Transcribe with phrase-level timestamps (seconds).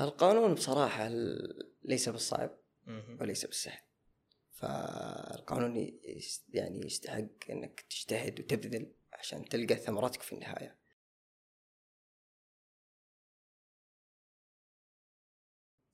[0.00, 1.08] القانون بصراحة
[1.82, 2.58] ليس بالصعب.
[3.20, 3.80] وليس بالسهل.
[4.52, 5.76] فالقانون
[6.48, 10.80] يعني يستحق إنك تجتهد وتبذل عشان تلقى ثمرتك في النهاية.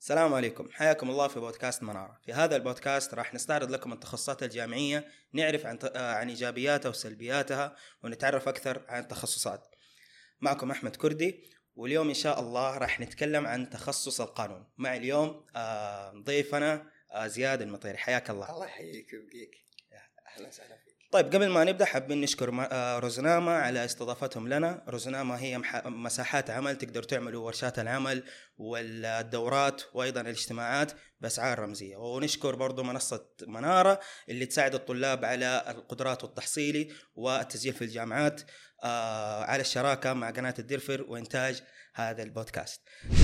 [0.00, 0.68] السلام عليكم.
[0.70, 2.20] حياكم الله في بودكاست منارة.
[2.24, 8.84] في هذا البودكاست راح نستعرض لكم التخصصات الجامعية نعرف عن عن إيجابياتها وسلبياتها ونتعرف أكثر
[8.88, 9.74] عن التخصصات.
[10.40, 14.64] معكم أحمد كردي واليوم إن شاء الله راح نتكلم عن تخصص القانون.
[14.78, 17.96] مع اليوم آه، ضيفنا آه، زياد المطيري.
[17.96, 18.50] حياك الله.
[18.50, 19.50] الله يحييك ويبقيك.
[20.36, 20.96] أهلا وسهلا فيك.
[21.12, 24.84] طيب قبل ما نبدأ حابين نشكر آه، روزناما على استضافتهم لنا.
[24.88, 28.24] روزناما هي مساحات عمل تقدروا تعملوا ورشات العمل
[28.58, 31.96] والدورات وأيضا الاجتماعات بأسعار رمزية.
[31.96, 38.40] ونشكر برضو منصة منارة اللي تساعد الطلاب على القدرات والتحصيلي والتسجيل في الجامعات.
[38.84, 41.62] آه، على الشراكة مع قناة الدرفر وإنتاج
[41.94, 42.80] هذا البودكاست.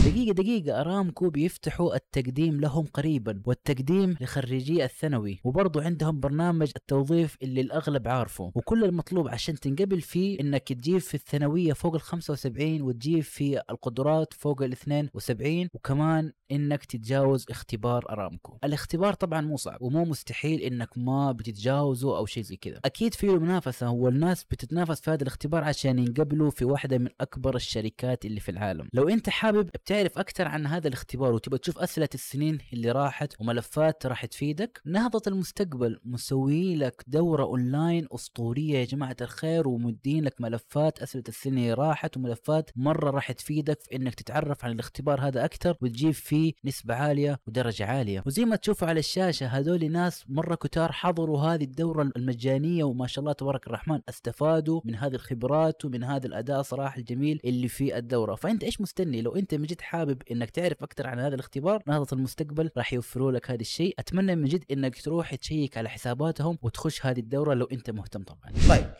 [0.06, 0.80] دقيقة دقيقة.
[0.80, 5.40] أرامكو بيفتحوا التقديم لهم قريبا والتقديم لخريجي الثانوي.
[5.44, 8.52] وبرضو عندهم برنامج التوظيف اللي الأغلب عارفه.
[8.54, 14.32] وكل المطلوب عشان تنقبل فيه إنك تجيب في الثانوية فوق ال 75 وتجيب في القدرات
[14.32, 18.58] فوق ال 72 وكمان إنك تتجاوز اختبار أرامكو.
[18.64, 22.80] الاختبار طبعا مو صعب ومو مستحيل إنك ما بتتجاوزه أو شيء زي كذا.
[22.84, 28.24] أكيد في منافسة والناس بتتنافس في هذا الاختبار عشان ينقبلوا في واحدة من أكبر الشركات
[28.24, 28.88] اللي في العالم.
[28.92, 34.06] لو أنت حابب بتعرف أكثر عن هذا الاختبار وتبغى تشوف أسئلة السنين اللي راحت وملفات
[34.06, 41.02] راح تفيدك نهضة المستقبل مسوي لك دورة أونلاين أسطورية يا جماعة الخير ومدين لك ملفات
[41.02, 45.76] أسئلة السنين اللي راحت وملفات مرة راح تفيدك في إنك تتعرف عن الاختبار هذا أكثر
[45.80, 48.22] وتجيب فيه نسبة عالية ودرجة عالية.
[48.26, 53.22] وزي ما تشوفوا على الشاشة هذول ناس مرة كتار حضروا هذه الدورة المجانية وما شاء
[53.22, 58.34] الله تبارك الرحمن استفادوا من هذه الخبرات ومن هذا الأداء صراحة الجميل اللي في الدورة.
[58.34, 62.16] فأنت إيش مستني؟ لو أنت من جد حابب إنك تعرف أكثر عن هذا الاختبار نهضة
[62.16, 63.94] المستقبل راح يوفروا لك هذا الشيء.
[63.98, 68.52] أتمنى من جد إنك تروح تشيك على حساباتهم وتخش هذه الدورة لو أنت مهتم طبعا.
[68.68, 68.94] طيب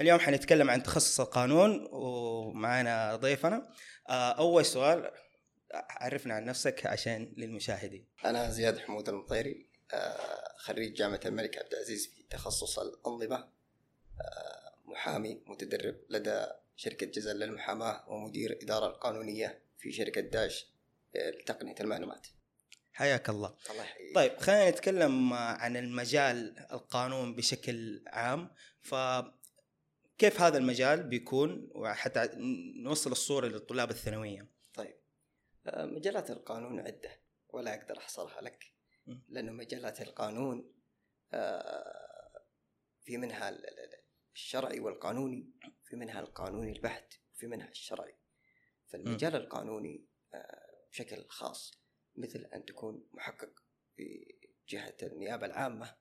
[0.00, 3.68] اليوم حنتكلم عن تخصص القانون ومعنا ضيفنا.
[4.08, 5.10] آه، أول سؤال
[5.90, 8.06] عرفنا عن نفسك عشان للمشاهدين.
[8.24, 13.36] أنا زياد حمود المطيري آه، خريج جامعة الملك عبد العزيز في تخصص الأنظمة.
[13.36, 14.45] آه،
[14.86, 20.66] محامي متدرب لدى شركة جزل للمحاماة ومدير إدارة القانونية في شركة داش
[21.14, 22.26] لتقنية المعلومات.
[22.92, 23.56] حياك الله.
[23.70, 24.14] الله يحييك.
[24.14, 28.50] طيب خلينا نتكلم عن المجال القانون بشكل عام.
[28.80, 32.30] فكيف هذا المجال بيكون وحتى
[32.82, 34.96] نوصل الصورة للطلاب الثانوية؟ طيب
[35.66, 38.72] آه، مجالات القانون عدة ولا أقدر أحصرها لك.
[39.28, 40.72] لأنه مجالات القانون
[41.32, 42.42] آه،
[43.04, 43.50] في منها
[44.36, 45.50] الشرعي والقانوني
[45.84, 48.16] في منها القانوني البحت في منها الشرعي.
[48.86, 51.72] فالمجال القانوني آه، بشكل خاص
[52.16, 53.62] مثل أن تكون محقق
[53.96, 54.34] في
[54.68, 55.96] جهة النيابة العامة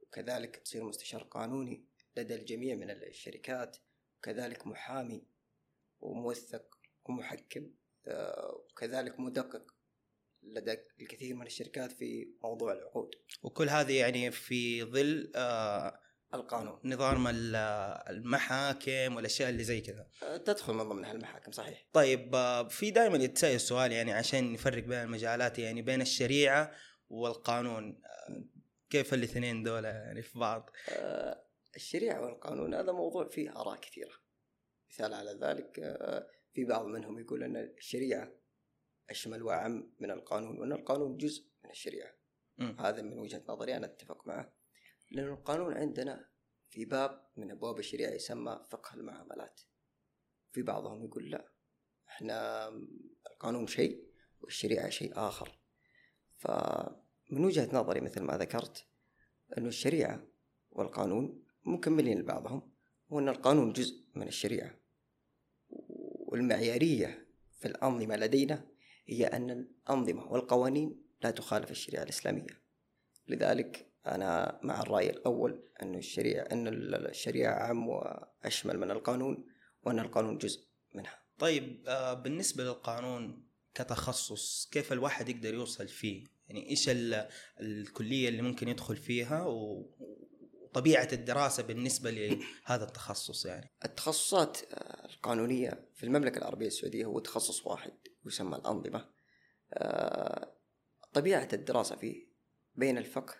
[0.00, 1.84] وكذلك تصير مستشار قانوني
[2.16, 3.76] لدى الجميع من الشركات
[4.18, 5.26] وكذلك محامي
[6.00, 7.70] وموثق ومحكم
[8.06, 9.74] آه، وكذلك مدقق
[10.42, 13.14] لدى الكثير من الشركات في موضوع العقود.
[13.42, 16.80] وكل هذه يعني في ظل آه، القانون.
[16.84, 17.56] نظام ال-
[18.16, 20.06] المحاكم والأشياء اللي زي كذا.
[20.22, 21.86] آه، تدخل من ضمنها المحاكم صحيح.
[21.92, 26.72] طيب آه، في دائما يتسأل السؤال يعني عشان نفرق بين المجالات يعني بين الشريعة
[27.08, 28.02] والقانون.
[28.06, 28.44] آه،
[28.90, 30.70] كيف الاثنين دول يعني في بعض؟
[31.76, 34.12] الشريعة والقانون هذا موضوع فيه آراء كثيرة.
[34.90, 35.74] مثال على ذلك
[36.54, 38.32] في بعض منهم يقول أن الشريعة
[39.10, 42.10] أشمل وأعم من القانون وأن القانون جزء من الشريعة.
[42.58, 42.76] مم.
[42.80, 44.52] هذا من وجهة نظري أنا أتفق معه.
[45.10, 46.28] لأن القانون عندنا
[46.68, 49.60] في باب من أبواب الشريعة يسمى فقه المعاملات.
[50.52, 51.52] في بعضهم يقول لا
[52.08, 52.68] إحنا
[53.30, 54.08] القانون شيء
[54.40, 55.58] والشريعة شيء آخر.
[56.36, 58.86] فمن وجهة نظري مثل ما ذكرت
[59.58, 60.26] أن الشريعة
[60.70, 62.72] والقانون مكملين لبعضهم
[63.08, 64.78] وأن القانون جزء من الشريعة.
[66.18, 68.68] والمعيارية في الأنظمة لدينا
[69.06, 72.62] هي أن الأنظمة والقوانين لا تخالف الشريعة الإسلامية.
[73.28, 79.46] لذلك أنا مع الرأي الأول أن الشريعة أن الشريعة أعم وأشمل من القانون
[79.82, 81.18] وأن القانون جزء منها.
[81.38, 87.28] طيب آه، بالنسبة للقانون كتخصص كيف الواحد يقدر يوصل فيه؟ يعني إيش ال-
[87.60, 96.04] الكلية اللي ممكن يدخل فيها وطبيعة الدراسة بالنسبة لهذا التخصص يعني؟ التخصصات آه، القانونية في
[96.04, 97.92] المملكة العربية السعودية هو تخصص واحد
[98.26, 99.08] يسمى الأنظمة.
[99.74, 100.54] آه،
[101.12, 102.28] طبيعة الدراسة فيه
[102.74, 103.34] بين الفقه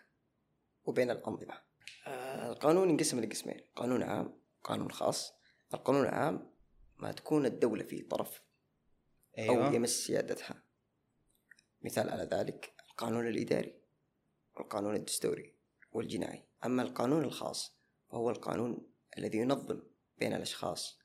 [0.88, 1.54] وبين الأنظمة.
[2.06, 3.60] آه، القانون ينقسم لقسمين.
[3.76, 5.32] قانون عام قانون خاص.
[5.74, 6.50] القانون العام
[6.96, 8.42] ما تكون الدولة فيه طرف
[9.38, 9.74] أو أيوه.
[9.74, 10.62] يمس سيادتها.
[11.82, 13.82] مثال على ذلك القانون الإداري
[14.56, 15.54] والقانون الدستوري
[15.92, 16.44] والجنائي.
[16.64, 17.78] أما القانون الخاص
[18.10, 19.82] فهو القانون الذي ينظم
[20.18, 20.98] بين الأشخاص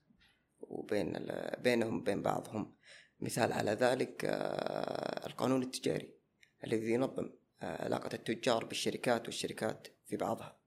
[0.59, 1.27] وبين
[1.57, 2.75] بينهم وبين بعضهم.
[3.19, 6.15] مثال على ذلك آه، القانون التجاري
[6.63, 7.29] الذي ينظم
[7.63, 10.57] علاقة التجار بالشركات والشركات في بعضها.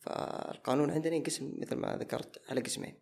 [0.00, 2.98] فالقانون عندنا ينقسم مثل ما ذكرت على قسمين.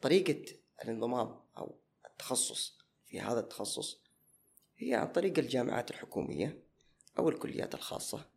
[0.00, 0.44] طريقة
[0.84, 4.02] الانضمام أو التخصص في هذا التخصص
[4.76, 6.62] هي عن طريق الجامعات الحكومية
[7.18, 8.28] أو الكليات الخاصة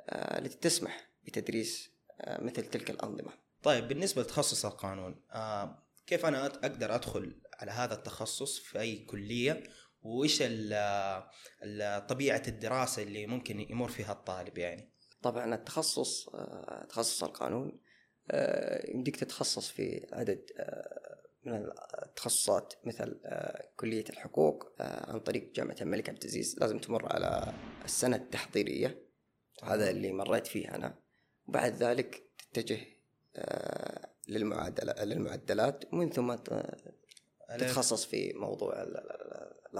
[0.00, 1.90] آه، التي تسمح بتدريس
[2.20, 3.32] آه، مثل تلك الأنظمة.
[3.62, 8.96] طيب بالنسبة لتخصص القانون آه كيف أنا أت- أقدر أدخل على هذا التخصص في أي
[9.04, 9.62] كلية
[10.06, 10.42] وإيش
[12.08, 14.92] طبيعة الدراسة اللي ممكن يمر فيها الطالب يعني؟
[15.22, 17.80] طبعا التخصص آه، تخصص القانون
[18.30, 21.70] آه، يمديك تتخصص في عدد آه، من
[22.02, 23.20] التخصصات مثل
[23.76, 26.56] كلية الحقوق عن طريق جامعة الملك عبد العزيز.
[26.60, 27.54] لازم تمر على
[27.84, 29.02] السنة التحضيرية
[29.62, 30.98] هذا اللي مريت فيه أنا.
[31.46, 32.22] وبعد ذلك
[32.52, 32.80] تتجه
[34.28, 36.34] للمعادلة للمعدلات ومن ثم
[37.58, 38.84] تتخصص في موضوع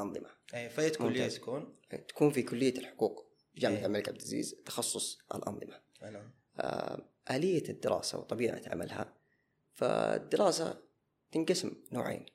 [0.02, 0.36] ال- ال- ال- الأنظمة.
[0.54, 1.28] اي فايت كلية.
[1.28, 1.76] تكون؟
[2.08, 3.86] تكون في كلية الحقوق في جامعة إيه.
[3.86, 5.80] الملك عبد العزيز تخصص الأنظمة.
[6.02, 6.30] أنا.
[6.56, 9.14] آه، آلية الدراسة وطبيعة عملها.
[9.72, 10.82] فالدراسة
[11.32, 12.26] تنقسم نوعين.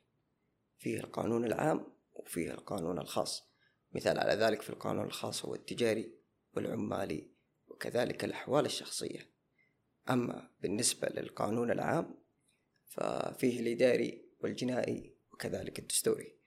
[0.78, 3.52] فيه القانون العام وفيه القانون الخاص.
[3.92, 6.14] مثال على ذلك في القانون الخاص هو التجاري
[6.54, 7.30] والعمالي
[7.68, 9.30] وكذلك الأحوال الشخصية.
[10.10, 12.18] أما بالنسبة للقانون العام
[12.84, 16.41] ففيه الإداري والجنائي وكذلك الدستوري.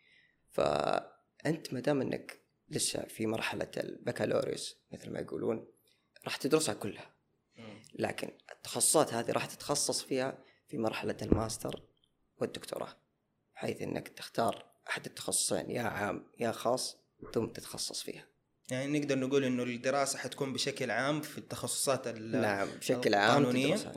[0.55, 5.67] فأنت ما دام أنك لسه في مرحلة البكالوريوس مثل ما يقولون
[6.25, 7.15] راح تدرسها كلها.
[7.99, 10.37] لكن التخصصات هذه راح تتخصص فيها
[10.67, 11.81] في مرحلة الماستر
[12.37, 12.95] والدكتوراه
[13.53, 16.97] حيث إنك تختار أحد التخصصين يا عام يا خاص
[17.33, 18.27] ثم تتخصص فيها.
[18.71, 23.43] يعني نقدر نقول إنه الدراسة حتكون بشكل عام في التخصصات ال- نعم بشكل عام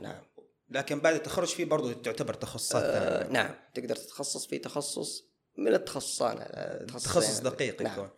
[0.01, 0.21] نعم.
[0.69, 5.29] لكن بعد التخرج فيه برضو تعتبر تخصصات آه نعم تقدر تتخصص في تخصص
[5.59, 6.37] من التخصصان.
[6.87, 7.93] تخصص دقيق نعم.
[7.93, 8.09] يكون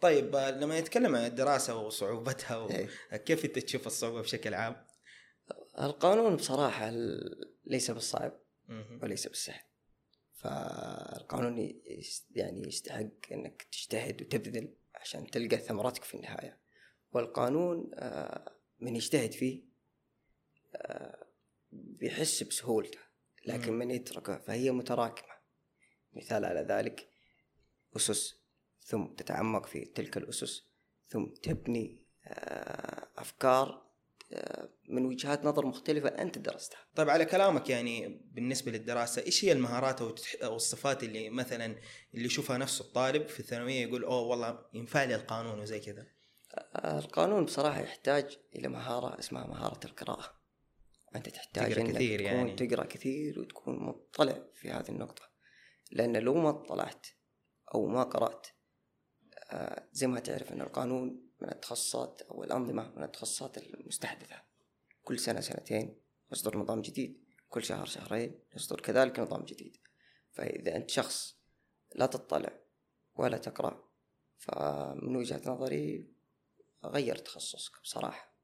[0.00, 2.88] طيب آه، لما نتكلم عن الدراسة وصعوبتها إيه.
[3.12, 4.86] وكيف أنت تشوف الصعوبة بشكل عام؟
[5.80, 8.40] القانون بصراحة ال- ليس بالصعب.
[9.02, 9.60] وليس بالسهل
[10.34, 11.58] فالقانون
[12.30, 16.58] يعني يستحق إنك تجتهد وتبذل عشان تلقى ثمرتك في النهاية
[17.12, 19.62] والقانون آه، من يجتهد فيه
[20.76, 21.26] آه،
[21.72, 22.98] بيحس بسهولته
[23.46, 23.72] لكن.
[23.72, 25.35] من يتركه فهي متراكمة
[26.16, 27.08] مثال على ذلك.
[27.96, 28.34] أسس
[28.80, 30.62] ثم تتعمق في تلك الأسس
[31.08, 33.86] ثم تبني آه، أفكار
[34.32, 36.78] آه، من وجهات نظر مختلفة أنت درستها.
[36.94, 40.00] طيب على كلامك يعني بالنسبة للدراسة إيش هي المهارات
[40.42, 41.76] أو الصفات اللي مثلا
[42.14, 46.06] اللي يشوفها نفسه الطالب في الثانوية يقول أوه والله ينفع لي القانون وزي كذا؟
[46.84, 50.36] القانون بصراحة يحتاج إلى مهارة اسمها مهارة القراءة.
[51.16, 52.54] أنت تحتاج تقرأ كثير تكون يعني.
[52.54, 55.35] تقرأ كثير وتكون مطلع في هذه النقطة.
[55.90, 57.06] لأن لو ما اطلعت
[57.74, 58.46] أو ما قرأت
[59.50, 64.42] آه، زي ما تعرف أن القانون من التخصصات أو الأنظمة من التخصصات المستحدثة.
[65.04, 66.00] كل سنة سنتين
[66.32, 69.76] يصدر نظام جديد كل شهر شهرين يصدر كذلك نظام جديد.
[70.32, 71.36] فإذا أنت شخص
[71.94, 72.60] لا تطلع
[73.14, 73.86] ولا تقرأ
[74.38, 76.10] فمن وجهة نظري
[76.84, 78.36] غير تخصصك بصراحة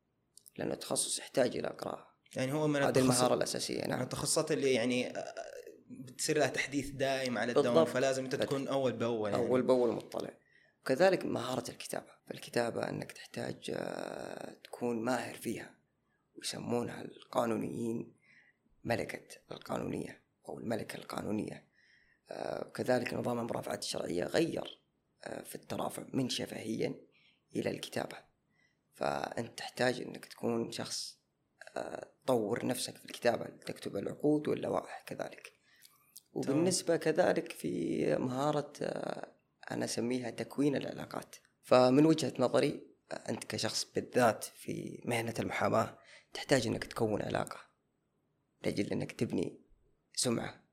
[0.56, 4.02] لأن التخصص يحتاج إلى قراءة يعني هو من هذه التخصص المهارة الأساسية نعم.
[4.02, 5.34] التخصصات اللي يعني آه،
[6.00, 7.88] بتصير لها تحديث دائم على الدوام بالضبط.
[7.88, 9.42] فلازم أنت تكون أول بأول يعني.
[9.42, 10.30] أول بأول مطلع.
[10.80, 12.12] وكذلك مهارة الكتابة.
[12.26, 15.74] فالكتابة أنك تحتاج آه، تكون ماهر فيها.
[16.36, 18.12] ويسمونها القانونيين
[18.84, 21.66] ملكة القانونية أو الملكة القانونية.
[22.30, 24.80] آه، وكذلك نظام المرافعات الشرعية غير
[25.24, 26.94] آه، في الترافع من شفهيا
[27.56, 28.16] إلى الكتابة.
[28.94, 31.22] فأنت تحتاج أنك تكون شخص
[31.76, 35.52] آه، تطور نفسك في الكتابة تكتب العقود واللوائح كذلك.
[36.32, 39.32] وبالنسبة كذلك في مهارة آه،
[39.70, 41.36] أنا أسميها تكوين العلاقات.
[41.62, 45.98] فمن وجهة نظري آه، أنت كشخص بالذات في مهنة المحاماة
[46.32, 47.60] تحتاج أنك تكون علاقة.
[48.64, 49.60] لأجل أنك تبني
[50.14, 50.64] سمعة.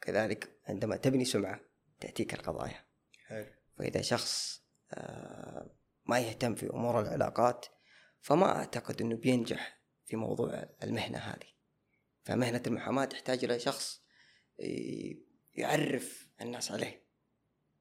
[0.00, 1.60] كذلك عندما تبني سمعة
[2.00, 2.84] تأتيك القضايا.
[3.26, 3.46] حلو.
[3.78, 5.70] فإذا شخص آه،
[6.06, 7.66] ما يهتم في أمور العلاقات
[8.20, 11.52] فما أعتقد أنه بينجح في موضوع المهنة هذه.
[12.24, 14.01] فمهنة المحاماة تحتاج إلى شخص
[15.54, 17.02] يعرف الناس عليه.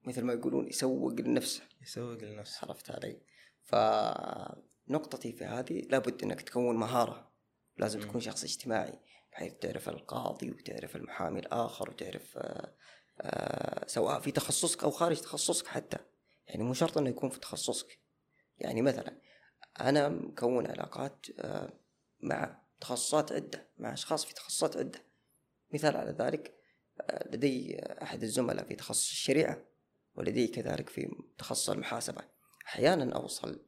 [0.03, 1.61] مثل ما يقولون يسوق لنفسه.
[1.81, 2.67] يسوق لنفسه.
[2.67, 3.21] عرفت علي؟
[3.63, 7.31] فنقطتي في هذه لابد أنك تكون مهارة.
[7.77, 8.07] لازم مم.
[8.07, 8.99] تكون شخص اجتماعي
[9.31, 12.75] بحيث تعرف القاضي وتعرف المحامي الآخر وتعرف آه،
[13.21, 15.97] آه، سواء في تخصصك أو خارج تخصصك حتى.
[16.47, 17.99] يعني مو شرط إنه يكون في تخصصك.
[18.57, 19.21] يعني مثلا
[19.79, 21.73] أنا مكون علاقات آه،
[22.19, 24.99] مع تخصصات عدة مع أشخاص في تخصصات عدة.
[25.73, 26.60] مثال على ذلك
[27.25, 29.65] لدي أحد الزملاء في تخصص الشريعة
[30.15, 32.21] ولدي كذلك في تخصص المحاسبة
[32.67, 33.65] أحيانا أوصل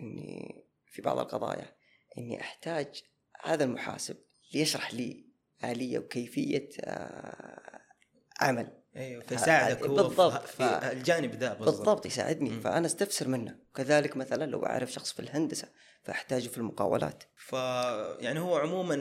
[0.00, 1.76] إني في بعض القضايا
[2.18, 3.02] إني أحتاج
[3.42, 4.16] هذا المحاسب
[4.54, 5.30] ليشرح لي
[5.64, 7.80] آلية وكيفية آه،
[8.40, 10.46] عمل أيوه فيساعدك هو بالضبط.
[10.46, 12.60] في, الجانب ذا بالضبط, بالضبط يساعدني مم.
[12.60, 15.68] فأنا أستفسر منه كذلك مثلا لو أعرف شخص في الهندسة
[16.02, 17.52] فأحتاجه في المقاولات ف
[18.20, 18.94] يعني هو عموما.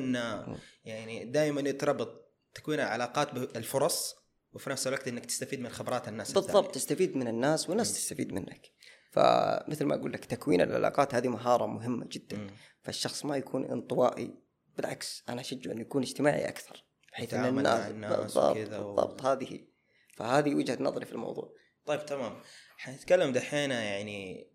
[0.84, 4.16] يعني دائما يتربط تكوين علاقات بالفرص
[4.54, 7.96] وفي نفس الوقت إنك تستفيد من خبرات الناس بالضبط تستفيد من الناس والناس مم.
[7.96, 8.72] تستفيد منك.
[9.12, 12.24] فمثل ما أقول لك تكوين العلاقات هذه مهارة مهمة جدا.
[12.38, 12.54] الثانية.
[12.84, 14.34] فالشخص ما يكون انطوائي
[14.78, 19.60] بالعكس أنا اشجعه أنه يكون اجتماعي أكثر بحيث أن الناس الناس بالضبط و- بالضبط هذه
[20.16, 21.54] فهذه وجهة نظري في الموضوع.
[21.86, 22.42] طيب تمام.
[22.78, 24.48] حنتكلم دحين يعني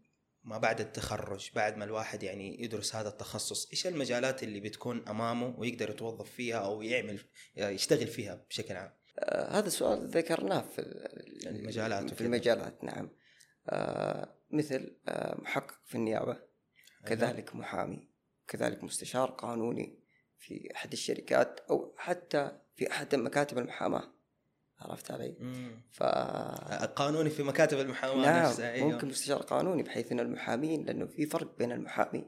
[0.44, 5.54] ما بعد التخرج بعد ما الواحد يعني يدرس هذا التخصص إيش المجالات اللي بتكون أمامه
[5.58, 7.20] ويقدر يتوظف فيها أو يعمل
[7.56, 12.26] يشتغل فيها بشكل عام؟ آه هذا السؤال ذكرناه في ال- المجالات في وكذا.
[12.26, 13.10] المجالات نعم.
[13.68, 16.36] آه مثل آه محقق في النيابة
[17.06, 18.08] كذلك محامي
[18.48, 19.98] كذلك مستشار قانوني
[20.38, 24.12] في أحد الشركات أو حتى في أحد مكاتب المحاماة.
[24.84, 25.82] عرفت علي؟ مم.
[25.92, 26.02] ف
[26.96, 28.88] قانوني في مكاتب المحاماة نعم نفسها أيوه.
[28.88, 32.24] ممكن مستشار قانوني بحيث إن المحامين لأنه في فرق بين المحامي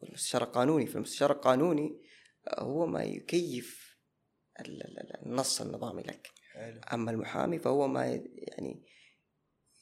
[0.00, 2.00] والمستشار القانوني فالمستشار القانوني
[2.48, 3.96] آه، هو ما يكيف
[4.60, 8.82] ال- ال- ال- النص النظامي لك حلو أما المحامي فهو ما يعني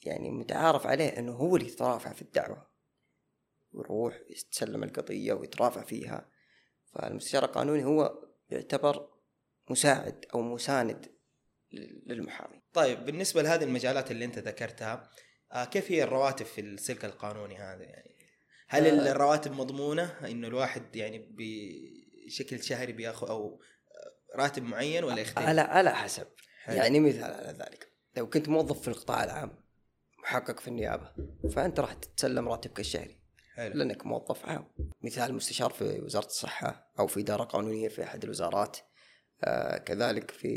[0.02, 2.66] يعني متعارف عليه إنه هو اللي يترافع في الدعوة
[3.72, 6.30] ويروح يتسلم القضية ويترافع فيها
[6.92, 9.08] فالمستشار القانوني هو يعتبر
[9.70, 11.17] مساعد أو مساند
[12.06, 12.62] للمحامي.
[12.72, 15.10] طيب بالنسبة لهذه المجالات اللي أنت ذكرتها
[15.52, 18.18] آه كيف هي الرواتب في السلك القانوني هذا يعني؟
[18.68, 19.12] هل آه.
[19.12, 21.34] الرواتب مضمونة إنه الواحد يعني
[22.26, 23.60] بشكل شهري بياخذ أو
[24.36, 26.26] راتب معين ولا يختلف؟ على على حسب.
[26.62, 26.76] حلو.
[26.76, 27.92] يعني مثال على ذلك.
[28.16, 29.64] لو كنت موظف في القطاع العام
[30.22, 31.12] محقق في النيابة
[31.54, 33.20] فأنت راح تتسلم راتبك الشهري.
[33.54, 33.74] حلو.
[33.74, 34.68] لأنك موظف عام.
[35.02, 38.76] مثال مستشار في وزارة الصحة أو في إدارة قانونية في أحد الوزارات.
[38.76, 38.87] آه
[39.86, 40.48] كذلك في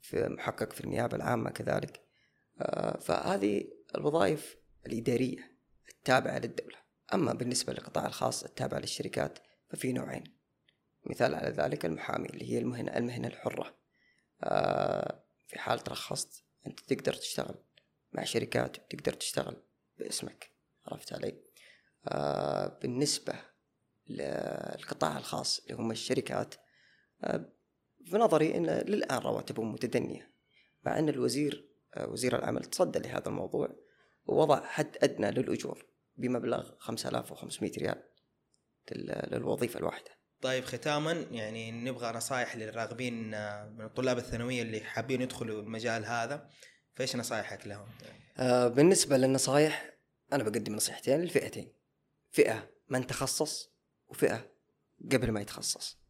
[0.00, 2.00] في محقق في النيابة العامة كذلك.
[2.60, 3.64] آه فهذه
[3.94, 5.56] الوظائف الإدارية
[5.88, 6.76] التابعة للدولة.
[7.14, 9.38] أما بالنسبة للقطاع الخاص التابع للشركات
[9.68, 10.24] ففي نوعين.
[11.04, 13.76] مثال على ذلك المحامي اللي هي المهنه المهنة الحرة.
[14.42, 17.54] آه في حال ترخصت أنت تقدر تشتغل
[18.12, 19.62] مع شركات وتقدر تشتغل
[19.98, 20.50] باسمك.
[20.86, 21.42] عرفت علي؟
[22.08, 23.34] آه بالنسبة
[24.08, 26.54] للقطاع الخاص اللي هم الشركات
[28.04, 30.32] في نظري إن للآن رواتبهم متدنية
[30.84, 33.68] مع أن الوزير آه وزير العمل تصدى لهذا الموضوع
[34.26, 35.86] ووضع حد أدنى للأجور
[36.16, 38.02] بمبلغ 5500 ريال
[38.92, 40.10] لل- للوظيفة الواحدة.
[40.40, 46.48] طيب ختاما يعني نبغى نصائح للراغبين آه، من الطلاب الثانوية اللي حابين يدخلوا المجال هذا
[46.94, 47.86] فإيش نصائحك لهم؟
[48.36, 49.94] آه بالنسبة للنصائح
[50.32, 51.72] أنا بقدم نصيحتين للفئتين
[52.30, 53.70] فئة من تخصص
[54.08, 54.50] وفئة
[55.12, 56.01] قبل ما يتخصص.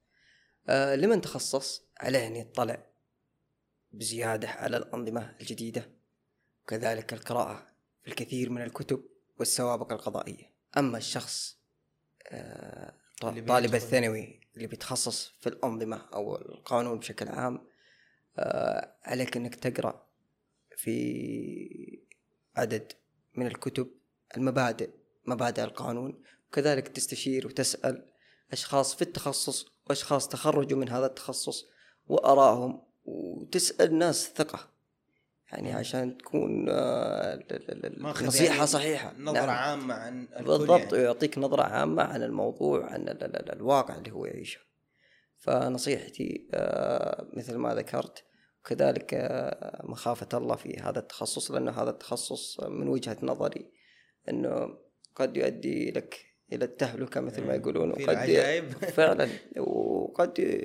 [0.68, 2.86] آه لمن تخصص عليه أن يطلع
[3.92, 5.90] بزيادة على الأنظمة الجديدة؟
[6.64, 7.66] وكذلك القراءة
[8.02, 9.04] في الكثير من الكتب
[9.38, 10.50] والسوابق القضائية.
[10.76, 11.58] أما الشخص
[12.26, 17.66] آه طالب الثانوي اللي بيتخصص في الأنظمة أو القانون بشكل عام
[18.38, 20.06] آه عليك أنك تقرأ
[20.76, 22.02] في
[22.56, 22.92] عدد
[23.34, 23.90] من الكتب
[24.36, 24.90] المبادئ
[25.26, 26.22] مبادئ القانون.
[26.48, 28.12] وكذلك تستشير وتسأل
[28.52, 31.66] أشخاص في التخصص وأشخاص تخرجوا من هذا التخصص
[32.08, 32.82] وأراهم.
[33.04, 34.68] وتسأل ناس ثقة.
[35.52, 39.14] يعني عشان تكون آه، ال- ال- ال- ماخذ نصيحة يعني صحيحة.
[39.18, 39.50] نظرة نعم.
[39.50, 40.70] عامة عن بالضبط.
[40.70, 40.92] يعني.
[40.92, 44.60] ويعطيك نظرة عامة عن الموضوع عن ال- ال- ال- الواقع اللي هو يعيشه.
[45.38, 48.24] فنصيحتي آه، مثل ما ذكرت
[48.60, 53.70] وكذلك آه، مخافة الله في هذا التخصص لأن هذا التخصص من وجهة نظري
[54.28, 54.78] أنه
[55.16, 57.54] قد يؤدي لك إلى التهلكة مثل ما.
[57.54, 57.90] يقولون.
[57.90, 58.16] وقد.
[58.96, 59.28] فعلا.
[59.56, 60.62] وقد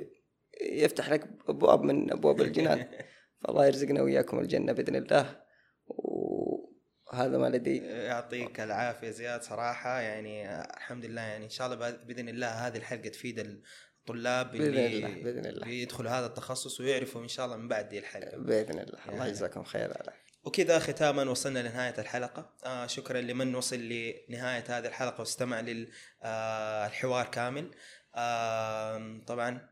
[0.60, 2.86] يفتح لك أبواب من أبواب الجنان.
[3.44, 5.40] فالله يرزقنا وإياكم الجنة بإذن الله.
[5.86, 7.76] وهذا ما لدي.
[7.86, 9.42] يعطيك العافية زياد.
[9.42, 14.86] صراحة يعني الحمد لله يعني إن شاء الله بإذن الله هذه الحلقة تفيد الطلاب اللي
[14.86, 15.66] الله بإذن الله.
[15.66, 18.36] بيدخلوا هذا التخصص ويعرفوا إن شاء الله من بعد دي الحلقة.
[18.36, 18.98] بإذن الله.
[19.06, 19.28] الله يعني.
[19.28, 20.12] يجزاكم خير على
[20.48, 22.50] وكذا ختاما وصلنا لنهاية الحلقة.
[22.64, 27.70] آه شكرا لمن وصل لنهاية هذه الحلقة واستمع للحوار كامل.
[28.14, 29.68] آه طبعا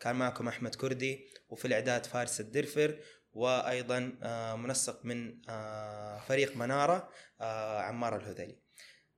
[0.00, 3.00] كان معكم أحمد كردي وفي الإعداد فارس الدرفر
[3.32, 7.08] وأيضا آه، منسق من آه، فريق منارة
[7.40, 8.58] آه، عمار الهذلي.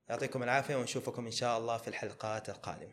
[0.09, 2.93] يعطيكم العافية ونشوفكم إن شاء الله في الحلقات القادمة.